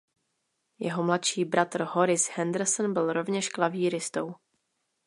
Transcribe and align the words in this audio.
Jeho 0.79 1.03
mladší 1.03 1.45
bratr 1.45 1.85
Horace 1.89 2.31
Henderson 2.35 2.93
byl 2.93 3.13
rovněž 3.13 3.49
klavíristou. 3.49 4.35